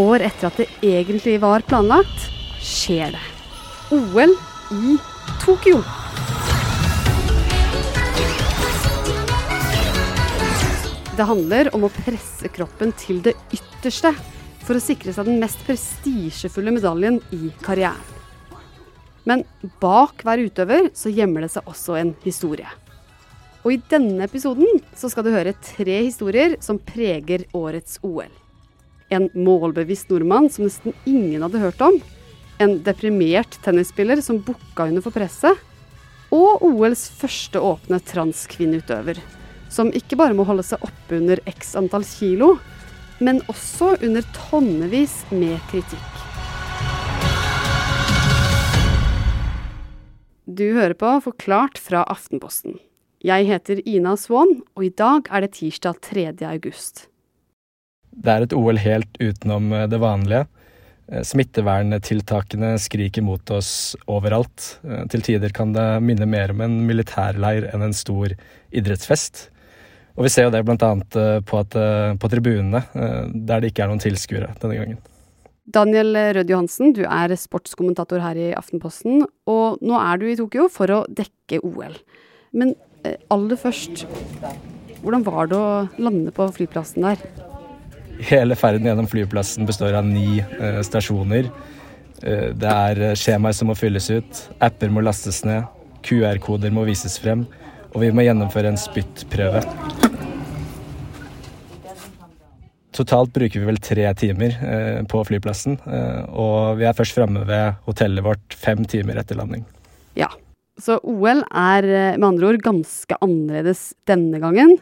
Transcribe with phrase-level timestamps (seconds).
[0.00, 2.28] år etter at det egentlig var planlagt,
[2.62, 3.24] skjer det.
[3.94, 4.32] OL
[4.74, 4.96] i
[5.44, 5.82] Tokyo.
[11.14, 14.10] Det handler om å presse kroppen til det ytterste
[14.64, 18.00] for å sikre seg den mest prestisjefulle medaljen i karrieren.
[19.24, 19.44] Men
[19.80, 22.68] bak hver utøver så gjemmer det seg også en historie.
[23.64, 28.32] Og i denne episoden så skal du høre tre historier som preger årets OL.
[29.14, 32.00] En målbevisst nordmann som nesten ingen hadde hørt om.
[32.58, 35.60] En deprimert tennisspiller som bukka under for presset.
[36.34, 39.20] Og OLs første åpne transkvinneutøver.
[39.70, 42.56] Som ikke bare må holde seg oppe under x antall kilo,
[43.22, 46.10] men også under tonnevis med kritikk.
[50.44, 52.76] Du hører på Forklart fra Aftenposten.
[53.24, 56.26] Jeg heter Ina Swann, og i dag er det tirsdag 3.
[56.50, 57.06] august.
[58.14, 60.46] Det er et OL helt utenom eh, det vanlige.
[61.10, 64.76] Eh, smitteverntiltakene skriker mot oss overalt.
[64.86, 68.36] Eh, til tider kan det minne mer om en militærleir enn en stor
[68.74, 69.48] idrettsfest.
[70.14, 70.92] Og vi ser jo det bl.a.
[71.42, 75.00] På, på tribunene, der det ikke er noen tilskuere denne gangen.
[75.74, 80.68] Daniel Rød Johansen, du er sportskommentator her i Aftenposten, og nå er du i Tokyo
[80.70, 81.98] for å dekke OL.
[82.54, 82.76] Men
[83.26, 84.04] aller først,
[85.02, 87.26] hvordan var det å lande på flyplassen der?
[88.18, 91.50] Hele ferden gjennom flyplassen består av ni eh, stasjoner.
[92.22, 95.66] Eh, det er skjemaer som må fylles ut, apper må lastes ned,
[96.04, 97.46] QR-koder må vises frem,
[97.92, 99.64] og vi må gjennomføre en spyttprøve.
[102.94, 107.42] Totalt bruker vi vel tre timer eh, på flyplassen, eh, og vi er først framme
[107.48, 109.64] ved hotellet vårt fem timer etter landing.
[110.18, 110.30] Ja,
[110.78, 114.76] så OL er eh, med andre ord ganske annerledes denne gangen.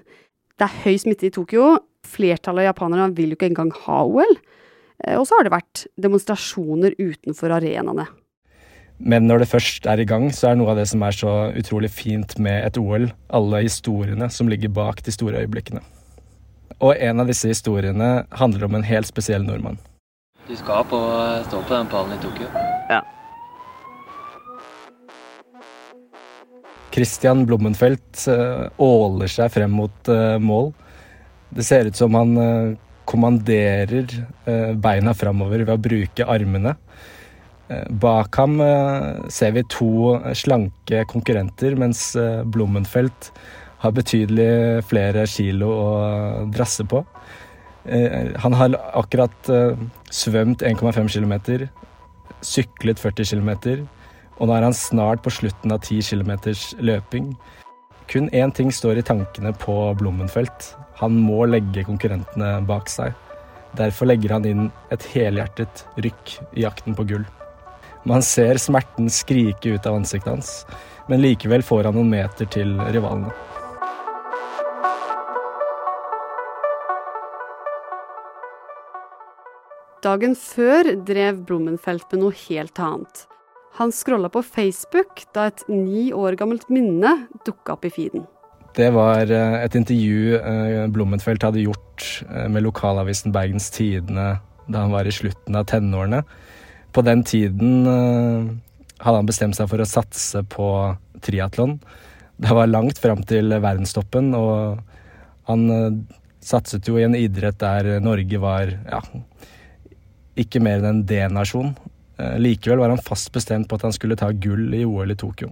[0.61, 1.79] Det er høy smitte i Tokyo.
[2.07, 4.35] Flertallet av japanerne vil jo ikke engang ha OL.
[5.05, 8.09] Eh, og så har det vært demonstrasjoner utenfor arenaene.
[9.03, 11.33] Men når det først er i gang, så er noe av det som er så
[11.59, 15.83] utrolig fint med et OL, alle historiene som ligger bak de store øyeblikkene.
[16.83, 19.81] Og en av disse historiene handler om en helt spesiell nordmann.
[20.49, 20.99] Du skal på,
[21.49, 22.49] stå på den pallen i Tokyo?
[22.91, 23.03] Ja.
[26.93, 30.73] Christian Blommenfelt eh, åler seg frem mot eh, mål.
[31.53, 32.75] Det ser ut som han eh,
[33.09, 34.07] kommanderer
[34.79, 36.77] beina framover ved å bruke armene.
[37.91, 38.61] Bak ham
[39.33, 42.13] ser vi to slanke konkurrenter, mens
[42.53, 43.31] Blommenfelt
[43.83, 45.89] har betydelig flere kilo å
[46.53, 47.03] drasse på.
[48.45, 49.51] Han har akkurat
[50.15, 51.67] svømt 1,5 km,
[52.45, 53.51] syklet 40 km
[54.43, 56.33] og nå er han snart på slutten av 10 km
[56.83, 57.33] løping.
[58.11, 60.73] Kun én ting står i tankene på Blommenfelt.
[61.01, 63.15] Han må legge konkurrentene bak seg.
[63.79, 67.25] Derfor legger han inn et helhjertet rykk i jakten på gull.
[68.05, 70.51] Man ser smerten skrike ut av ansiktet hans,
[71.09, 73.33] men likevel får han noen meter til rivalene.
[80.03, 83.29] Dagen før drev Blommenfelt med noe helt annet.
[83.79, 87.15] Han scrolla på Facebook da et ni år gammelt minne
[87.47, 88.27] dukka opp i feeden.
[88.77, 90.39] Det var eh, et intervju
[90.95, 94.39] Blummenfelt hadde gjort eh, med lokalavisen Bergens Tidende
[94.73, 96.23] da han var i slutten av tenårene.
[96.95, 100.67] På den tiden hadde han bestemt seg for å satse på
[101.25, 101.75] triatlon.
[102.39, 104.79] Det var langt fram til verdenstoppen, og
[105.51, 105.67] han
[106.41, 109.03] satset jo i en idrett der Norge var ja,
[110.39, 111.75] ikke mer enn en D-nasjon.
[112.23, 115.19] Eh, likevel var han fast bestemt på at han skulle ta gull i OL i
[115.19, 115.51] Tokyo.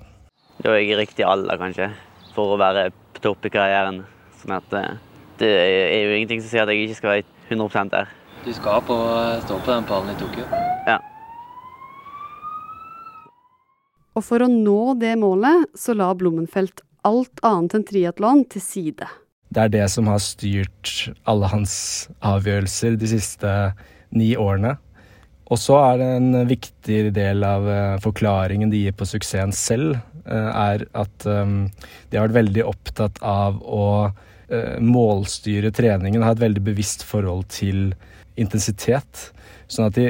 [0.61, 1.91] Da er jeg i riktig alder, kanskje,
[2.35, 4.03] for å være på topp i karrieren.
[4.41, 4.97] Sånn at eh,
[5.41, 8.13] det er jo ingenting som sier at jeg ikke skal være 100 der.
[8.45, 8.97] Du skal på,
[9.45, 10.47] stå på den pallen i Tokyo?
[10.89, 10.97] Ja.
[14.17, 19.09] Og for å nå det målet, så la Blommenfelt alt annet enn triatlon til side.
[19.51, 21.75] Det er det som har styrt alle hans
[22.25, 23.55] avgjørelser de siste
[24.15, 24.77] ni årene.
[25.51, 29.97] Og så er det en viktig del av eh, forklaringen de gir på suksessen selv,
[29.97, 31.55] eh, er at eh,
[32.11, 33.87] de har vært veldig opptatt av å
[34.83, 37.93] målstyre treningen, ha et veldig bevisst forhold til
[38.35, 39.29] intensitet.
[39.71, 40.09] Sånn at de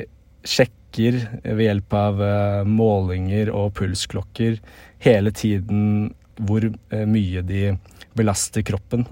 [0.48, 2.22] sjekker ved hjelp av
[2.64, 4.56] målinger og pulsklokker
[5.04, 7.74] hele tiden hvor mye de
[8.16, 9.04] belaster kroppen.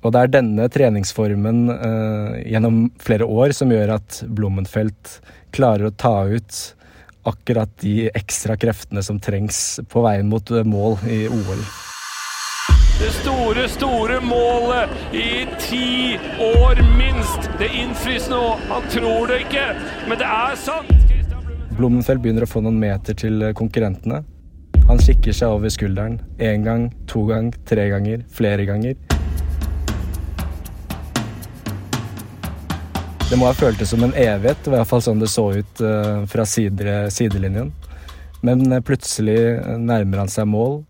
[0.00, 5.18] Og det er denne treningsformen eh, gjennom flere år som gjør at Blommenfelt
[5.54, 6.60] klarer å ta ut
[7.28, 11.62] akkurat de ekstra kreftene som trengs på veien mot mål i OL.
[13.00, 17.48] Det store, store målet i ti år minst.
[17.58, 18.42] Det innfris nå.
[18.68, 19.64] Han tror det ikke,
[20.08, 20.92] men det er sant.
[21.78, 24.20] Blummenfeld begynner å få noen meter til konkurrentene.
[24.90, 26.18] Han kikker seg over skulderen.
[26.42, 28.98] Én gang, to gang, tre ganger, flere ganger.
[33.30, 36.24] Det må ha føltes som en evighet, i hvert fall sånn det så ut eh,
[36.26, 37.68] fra side, sidelinjen.
[38.42, 39.36] Men eh, plutselig
[39.78, 40.80] nærmer han seg mål.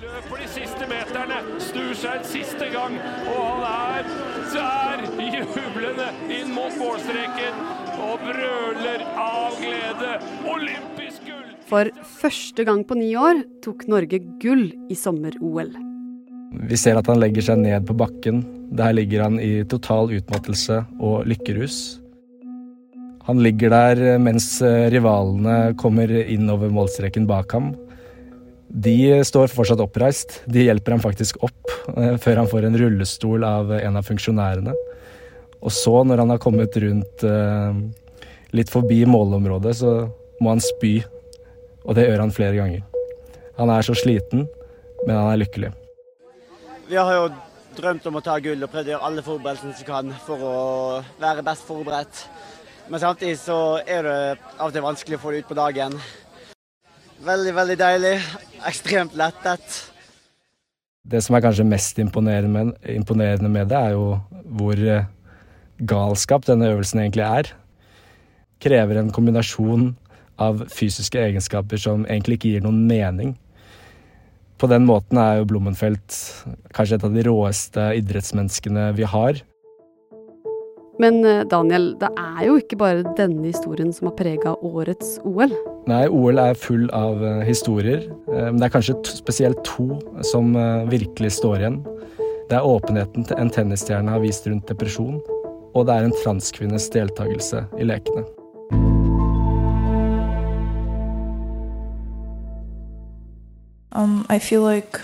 [0.00, 2.96] Løper de siste meterne, snur seg en siste gang,
[3.28, 4.08] og han er
[4.54, 5.04] der,
[5.52, 7.60] jublende inn mot målstreken
[8.06, 10.14] og brøler av glede.
[10.48, 11.50] Olympisk gull!
[11.68, 15.76] For første gang på ni år tok Norge gull i sommer-OL.
[16.52, 18.42] Vi ser at han legger seg ned på bakken.
[18.76, 21.98] Der ligger han i total utmattelse og lykkerus.
[23.26, 27.72] Han ligger der mens rivalene kommer inn over målstreken bak ham.
[28.68, 30.40] De står fortsatt oppreist.
[30.50, 34.74] De hjelper ham faktisk opp eh, før han får en rullestol av en av funksjonærene.
[35.62, 37.78] Og så, når han har kommet rundt eh,
[38.54, 39.94] litt forbi målområdet, så
[40.42, 40.98] må han spy.
[41.86, 42.84] Og det gjør han flere ganger.
[43.56, 44.44] Han er så sliten,
[45.06, 45.72] men han er lykkelig.
[46.86, 47.30] Vi har jo
[47.74, 50.58] drømt om å ta gull og prøvd å gjøre alle forberedelsene som kan for å
[51.18, 52.20] være best forberedt.
[52.86, 54.18] Men samtidig så er det
[54.54, 55.96] av og til vanskelig å få det ut på dagen.
[57.26, 58.14] Veldig, veldig deilig.
[58.70, 59.80] Ekstremt lettet.
[61.06, 64.20] Det som er kanskje mest imponerende med det, er jo
[64.58, 65.08] hvor eh,
[65.90, 67.50] galskap denne øvelsen egentlig er.
[68.62, 69.90] Krever en kombinasjon
[70.38, 73.34] av fysiske egenskaper som egentlig ikke gir noen mening.
[74.56, 76.16] På den måten er jo Blommenfelt
[76.76, 79.42] kanskje et av de råeste idrettsmenneskene vi har.
[81.02, 85.52] Men eh, Daniel, det er jo ikke bare denne historien som har prega årets OL.
[85.86, 90.56] Nei, OL er full av eh, historier, eh, men det er kanskje spesielt to som
[90.90, 91.82] virkelig står igjen.
[92.48, 95.20] Det er åpenheten en tennisstjerne har vist rundt depresjon,
[95.76, 98.24] og det er en transkvinnes deltakelse i lekene.
[104.28, 105.00] I feel like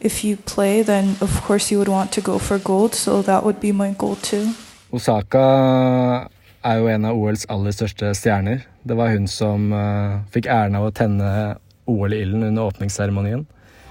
[0.00, 3.44] if you play, then of course you would want to go for gold, so that
[3.44, 4.54] would be my goal too.
[4.92, 6.28] Osaka
[6.64, 8.64] er jo en av OLs aller største stjerner.
[8.82, 11.56] Det var hun som uh, fikk æren av å tenne
[11.90, 13.46] OL-ilden under åpningsseremonien.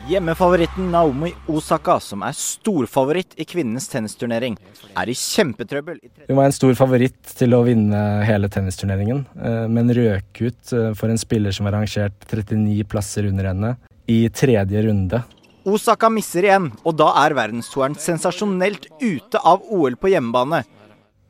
[0.09, 4.55] Hjemmefavoritten Naomi Osaka, som er storfavoritt i kvinnenes tennisturnering,
[4.97, 5.99] er i kjempetrøbbel.
[6.29, 10.91] Hun var en stor favoritt til å vinne hele tennisturneringen, uh, men røk ut uh,
[10.95, 13.75] for en spiller som var rangert 39 plasser under henne
[14.09, 15.21] i tredje runde.
[15.69, 20.63] Osaka misser igjen, og da er verdenstoeren sensasjonelt ute av OL på hjemmebane.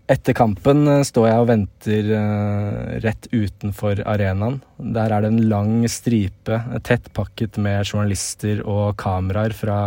[0.10, 4.58] Etter kampen eh, står jeg og venter uh, rett utenfor arenaen.
[4.80, 9.80] Der er det en lang stripe tett pakket med journalister og kameraer fra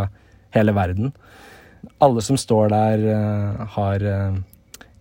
[0.55, 1.11] hele verden.
[2.03, 4.07] Alle som står der, uh, har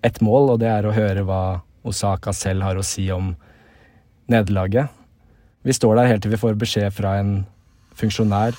[0.02, 1.44] ett mål, og det er å høre hva
[1.86, 3.34] Osaka selv har å si om
[4.30, 4.90] nederlaget.
[5.62, 7.42] Vi står der helt til vi får beskjed fra en
[8.02, 8.58] funksjonær.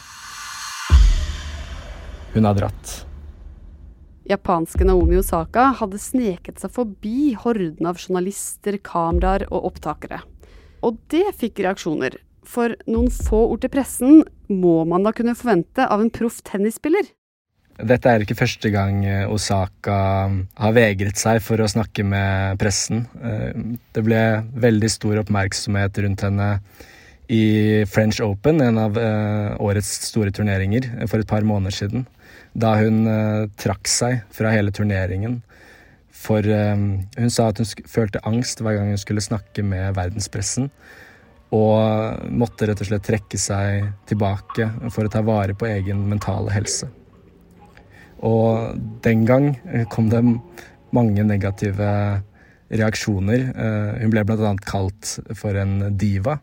[2.33, 2.93] Hun har dratt.
[4.23, 10.21] Japanske Naomi Osaka hadde sneket seg forbi horden av journalister, kameraer og opptakere.
[10.83, 15.85] Og det fikk reaksjoner, for noen få ord til pressen må man da kunne forvente
[15.87, 17.11] av en proff tennisspiller.
[17.73, 19.95] Dette er ikke første gang eh, Osaka
[20.29, 23.07] har vegret seg for å snakke med pressen.
[23.17, 23.55] Eh,
[23.95, 24.21] det ble
[24.65, 26.49] veldig stor oppmerksomhet rundt henne
[27.33, 32.05] i French Open, en av eh, årets store turneringer, for et par måneder siden
[32.53, 35.39] da hun uh, trakk seg fra hele turneringen.
[36.13, 40.69] For hun sa at hun følte angst hver gang hun skulle snakke med verdenspressen.
[41.53, 46.53] Og måtte rett og slett trekke seg tilbake for å ta vare på egen mentale
[46.53, 46.87] helse.
[48.23, 49.49] Og den gang
[49.91, 50.23] kom det
[50.95, 51.89] mange negative
[52.71, 53.49] reaksjoner.
[53.99, 54.55] Hun ble bl.a.
[54.63, 56.37] kalt for en diva.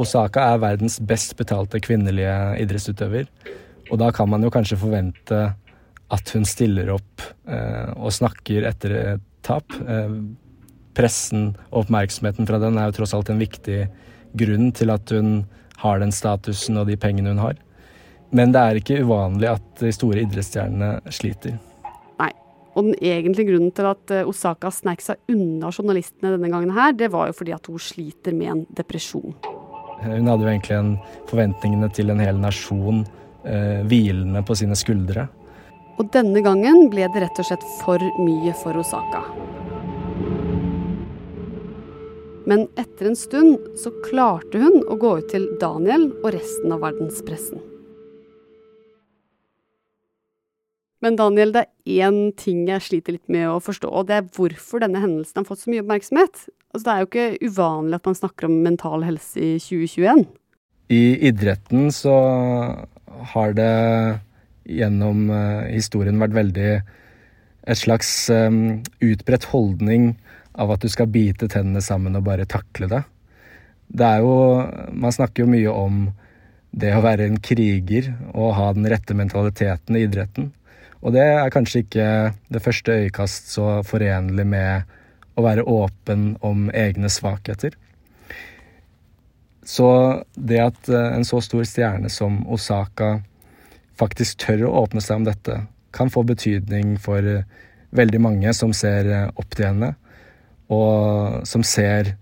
[0.00, 3.28] Osaka er verdens best betalte kvinnelige idrettsutøver.
[3.92, 5.42] Og da kan man jo kanskje forvente
[6.14, 9.76] at hun stiller opp eh, og snakker etter et tap.
[9.84, 10.16] Eh,
[10.94, 13.84] pressen og oppmerksomheten fra den er jo tross alt en viktig
[14.38, 15.40] grunn til at hun
[15.82, 17.58] har den statusen og de pengene hun har.
[18.34, 21.58] Men det er ikke uvanlig at de store idrettsstjernene sliter.
[22.20, 22.30] Nei.
[22.74, 26.94] Og den egentlige grunnen til at eh, Osaka snek seg unna journalistene denne gangen her,
[26.96, 29.36] det var jo fordi at hun sliter med en depresjon.
[30.02, 30.92] Hun hadde jo egentlig en
[31.30, 33.04] forventningene til en hel nasjon
[33.46, 35.28] eh, hvilende på sine skuldre.
[35.98, 39.22] Og denne gangen ble det rett og slett for mye for Osaka.
[42.44, 46.82] Men etter en stund så klarte hun å gå ut til Daniel og resten av
[46.84, 47.62] verdenspressen.
[51.04, 54.28] Men Daniel, det er én ting jeg sliter litt med å forstå, og det er
[54.38, 56.46] hvorfor denne hendelsen har fått så mye oppmerksomhet.
[56.72, 60.24] Altså, det er jo ikke uvanlig at man snakker om mental helse i 2021.
[60.94, 62.14] I idretten så
[63.34, 63.74] har det
[64.64, 66.70] gjennom uh, historien vært veldig
[67.64, 70.14] et slags um, utbredt holdning
[70.60, 73.04] av at du skal bite tennene sammen og bare takle det.
[73.94, 74.34] Det er jo
[74.96, 76.04] Man snakker jo mye om
[76.74, 80.50] det å være en kriger og ha den rette mentaliteten i idretten.
[81.04, 82.08] Og det er kanskje ikke
[82.52, 84.88] det første øyekast så forenlig med
[85.36, 87.74] å være åpen om egne svakheter.
[89.64, 89.88] Så
[90.36, 93.18] det at eh, en så stor stjerne som Osaka
[93.98, 95.60] faktisk tør å åpne seg om dette,
[95.94, 97.46] kan få betydning for eh,
[97.96, 99.94] veldig mange som ser eh, opp til henne,
[100.72, 102.16] og som ser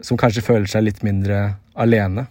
[0.00, 2.22] Som kanskje føler seg litt mindre alene.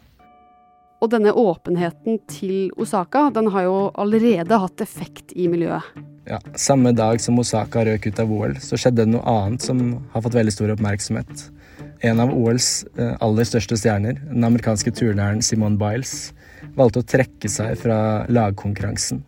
[0.99, 5.85] Og denne åpenheten til Osaka, den har jo allerede hatt effekt i miljøet.
[6.29, 9.79] Ja, Samme dag som Osaka røk ut av OL, så skjedde det noe annet som
[10.13, 11.45] har fått veldig stor oppmerksomhet.
[12.05, 16.33] En av OLs eh, aller største stjerner, den amerikanske turneren Simone Biles,
[16.77, 19.23] valgte å trekke seg fra lagkonkurransen.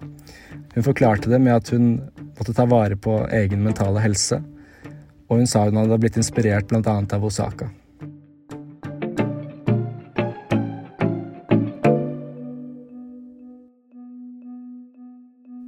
[0.75, 1.94] Hun forklarte det med at hun
[2.38, 4.40] måtte ta vare på egen mentale helse,
[5.32, 6.96] og hun sa hun hadde blitt inspirert bl.a.
[7.00, 7.72] av Osaka.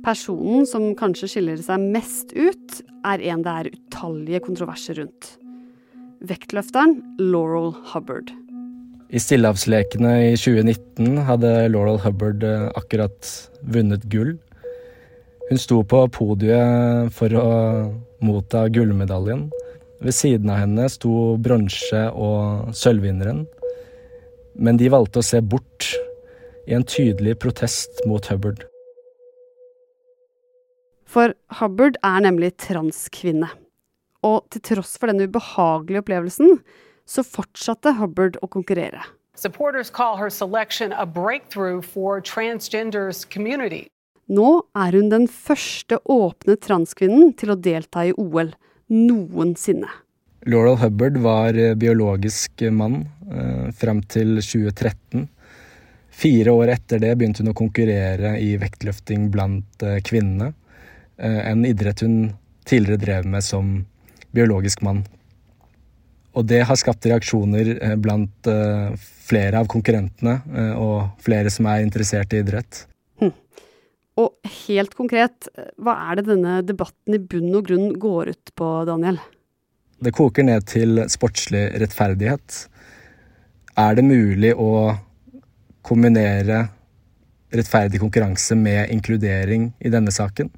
[0.03, 5.29] Personen som kanskje skiller seg mest ut, er en det er utallige kontroverser rundt.
[6.27, 8.33] Vektløfteren Laurel Hubbard.
[9.13, 13.29] I Stillehavslekene i 2019 hadde Laurel Hubbard eh, akkurat
[13.63, 14.33] vunnet gull.
[15.47, 17.47] Hun sto på podiet for å
[18.23, 19.47] motta gullmedaljen.
[20.03, 23.45] Ved siden av henne sto bronse- og sølvvinneren.
[24.59, 25.93] Men de valgte å se bort
[26.67, 28.65] i en tydelig protest mot Hubbard.
[31.13, 33.51] For Hubbard er nemlig transkvinne.
[34.25, 36.55] Og til tross for denne ubehagelige opplevelsen,
[37.05, 39.03] så fortsatte Hubbard å konkurrere.
[39.37, 43.85] Supporters call her selection a breakthrough for transgenders community.
[44.31, 48.53] Nå er hun den første åpne transkvinnen til å delta i OL
[48.89, 49.89] noensinne.
[50.49, 55.27] Laurel Hubbard var eh, biologisk mann eh, fram til 2013.
[56.13, 60.53] Fire år etter det begynte hun å konkurrere i vektløfting blant eh, kvinnene.
[61.17, 62.33] Eh, en idrett hun
[62.65, 63.85] tidligere drev med som
[64.33, 65.03] biologisk mann.
[66.33, 70.39] Og det har skapt reaksjoner eh, blant eh, flere av konkurrentene
[70.75, 72.83] og flere som er interessert i idrett.
[74.19, 74.35] Og
[74.67, 75.47] helt konkret,
[75.81, 79.17] hva er det denne debatten i bunn og grunn går ut på, Daniel?
[80.03, 82.59] Det koker ned til sportslig rettferdighet.
[83.79, 84.91] Er det mulig å
[85.81, 86.67] kombinere
[87.53, 90.51] rettferdig konkurranse med inkludering i denne saken?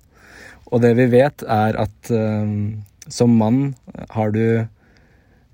[0.75, 3.60] Og det vi vet, er at um, som mann
[4.12, 4.65] har du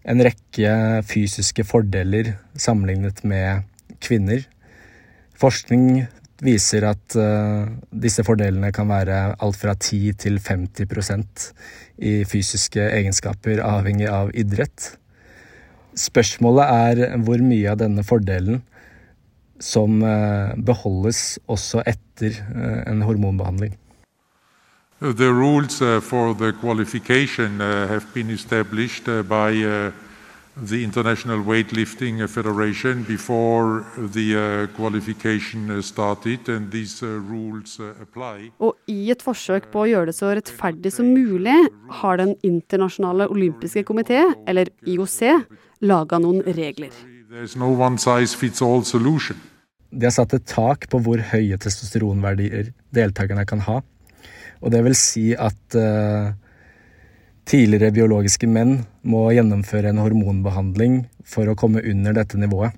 [0.10, 0.72] en rekke
[1.06, 3.68] fysiske fordeler sammenlignet med
[4.02, 4.42] kvinner.
[5.38, 6.08] Forskning
[6.42, 11.46] viser at uh, disse fordelene kan være alt fra 10 til 50%
[12.02, 14.96] i fysiske egenskaper, avhengig av idrett.
[15.94, 18.64] Spørsmålet er hvor mye av denne fordelen
[19.62, 22.42] som uh, beholdes også etter
[22.90, 23.78] en hormonbehandling.
[25.02, 29.92] The rules for the qualification have been established by
[30.56, 38.52] the International Weightlifting Federation before the uh, qualification started, and these uh, rules uh, apply.
[38.60, 41.56] Og i et forsøk på å gjøre det så rettferdig som mulig,
[42.02, 45.48] har Den internasjonale olympiske komité, eller IOC,
[45.82, 46.92] laga noen regler.
[47.56, 49.38] No one size fits all solution.
[49.92, 53.82] De har satt et tak på hvor høye testosteronverdier deltakerne kan ha.
[54.62, 56.32] Og det vil si at uh,
[57.52, 62.76] Tidligere biologiske menn må gjennomføre en hormonbehandling for å komme under dette nivået.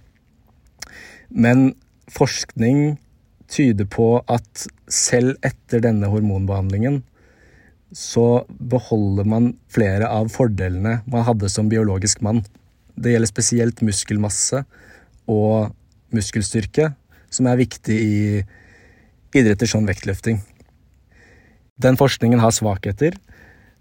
[1.30, 1.74] Men
[2.14, 2.96] forskning
[3.52, 7.02] tyder på at selv etter denne hormonbehandlingen
[7.94, 12.42] så beholder man flere av fordelene man hadde som biologisk mann.
[12.96, 14.64] Det gjelder spesielt muskelmasse
[15.30, 15.76] og
[16.14, 16.94] muskelstyrke,
[17.30, 18.18] som er viktig i
[19.38, 20.40] idretter som vektløfting.
[21.82, 23.16] Den forskningen har svakheter,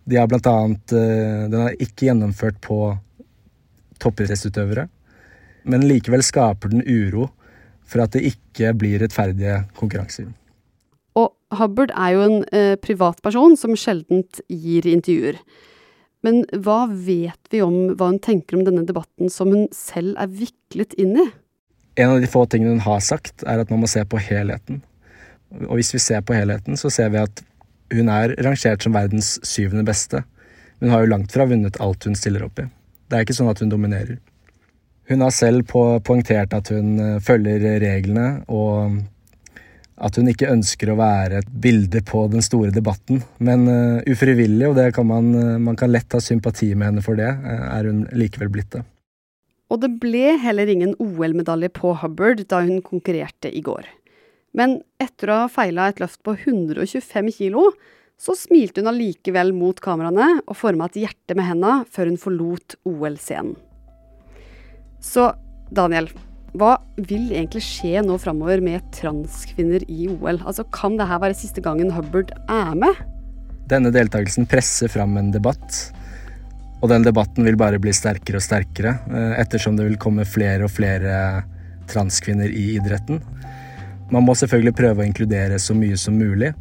[0.04, 2.78] de har blant annet eh, Den er ikke gjennomført på
[4.02, 4.88] toppidrettsutøvere,
[5.70, 7.28] men likevel skaper den uro
[7.86, 10.32] for at det ikke blir rettferdige konkurranser.
[11.18, 15.38] Og Hubbard er jo en eh, privatperson som sjeldent gir intervjuer.
[16.26, 20.30] Men hva vet vi om hva hun tenker om denne debatten som hun selv er
[20.32, 21.28] viklet inn i?
[22.00, 24.80] En av de få tingene hun har sagt, er at man må se på helheten.
[25.68, 27.42] Og hvis vi ser på helheten, så ser vi at
[27.92, 30.22] Hun er rangert som verdens syvende beste,
[30.80, 32.68] men har jo langt fra vunnet alt hun stiller opp i.
[33.08, 34.18] Det er ikke sånn at hun dominerer.
[35.10, 39.02] Hun har selv poengtert at hun eh, følger reglene, og
[40.02, 43.20] at hun ikke ønsker å være et bilde på den store debatten.
[43.44, 47.18] Men uh, ufrivillig, og kan man, uh, man kan lett ha sympati med henne for
[47.20, 48.82] det, er hun likevel blitt det.
[49.72, 53.86] Og det ble heller ingen OL-medalje på Hubbard da hun konkurrerte i går.
[54.56, 57.70] Men etter å ha feila et løft på 125 kilo,
[58.20, 62.76] så smilte hun allikevel mot kameraene og forma et hjerte med henda før hun forlot
[62.86, 63.56] OL-scenen.
[65.02, 65.32] Så
[65.74, 66.06] Daniel,
[66.54, 70.38] hva vil egentlig skje nå framover med transkvinner i OL?
[70.44, 73.00] Altså, Kan dette være siste gangen Hubbard er med?
[73.72, 75.80] Denne deltakelsen presser fram en debatt.
[76.82, 80.66] Og den debatten vil bare bli sterkere og sterkere, eh, ettersom det vil komme flere
[80.66, 81.44] og flere
[81.90, 83.22] transkvinner i idretten.
[84.12, 86.52] Man må selvfølgelig prøve å inkludere så mye som mulig,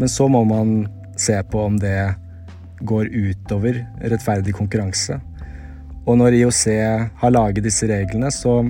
[0.00, 0.86] men så må man
[1.20, 1.98] se på om det
[2.88, 5.18] går utover rettferdig konkurranse.
[6.06, 6.62] Og når IOC
[7.20, 8.62] har laget disse reglene, så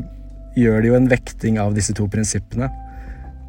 [0.56, 2.70] gjør de jo en vekting av disse to prinsippene.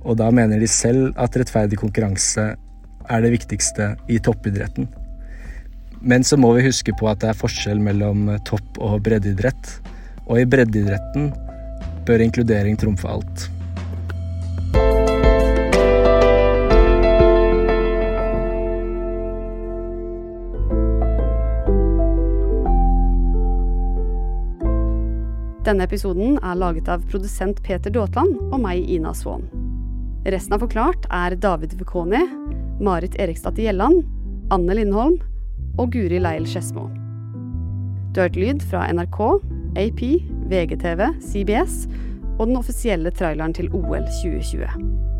[0.03, 2.48] Og da mener de selv at rettferdig konkurranse
[3.07, 4.89] er det viktigste i toppidretten.
[6.01, 9.77] Men så må vi huske på at det er forskjell mellom topp- og breddeidrett.
[10.27, 11.31] Og i breddeidretten
[12.07, 13.48] bør inkludering trumfe alt.
[25.67, 29.41] Denne episoden er laget av produsent Peter Daatland og meg, Ina Svaan.
[30.24, 32.21] Resten av Forklart er David Vekoni,
[32.79, 34.05] Marit Eriksdatter Gjelland,
[34.55, 35.17] Anne Lindholm
[35.75, 36.86] og Guri Leil Skedsmo.
[38.15, 39.19] Du har hørt lyd fra NRK,
[39.83, 40.05] AP,
[40.47, 41.83] VGTV, CBS
[42.38, 45.16] og den offisielle traileren til OL 2020.